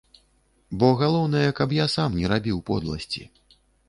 [0.83, 3.23] Бо галоўнае, каб я сам не рабіў подласці.